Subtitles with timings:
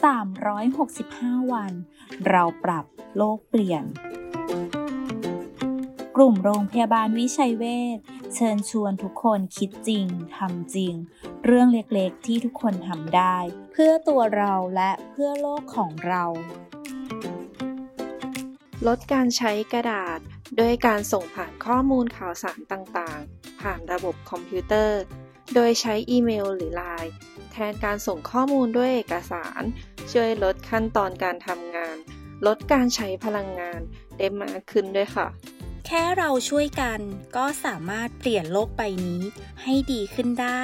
[0.00, 1.72] 365 วัน
[2.28, 2.84] เราปรับ
[3.16, 3.84] โลกเปลี่ยน
[6.16, 7.64] กลุ่มโรงพยาบาลวิชัยเว
[7.96, 7.98] ช
[8.34, 10.94] เชิญชวนทุกคนคิดจริงทำจริง
[11.44, 13.36] เรื่องเล็กๆที่ทุกคนทำได้
[13.72, 16.24] เพื่อตัวเราและเพื่อโลกของเรา
[18.86, 20.18] ลดการใช้กระดาษ
[20.60, 25.00] ด้วยการส่งผ่านข้อมูลข่าวสารต่างๆ ผ่านระบบคอมพิวเตอร์
[25.54, 27.12] โดยใช้อีเมลหรือไลน์
[27.52, 29.62] แทนการส่งข้อมูลด้วยเอกสาร
[30.12, 31.96] ช่วยลดขั้นตอนการทำงาน
[32.46, 33.80] ลดการใช้พลังงาน
[34.18, 35.28] ได้มากขึ้นด้วยค่ะ
[35.86, 37.00] แค่เราช่วยกัน
[37.36, 39.22] ก็สามารถเปลี่ยนโลกใบนี้
[39.62, 40.62] ให้ดีขึ้นได้